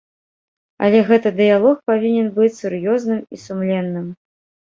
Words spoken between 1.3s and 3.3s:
дыялог павінен быць сур'ёзным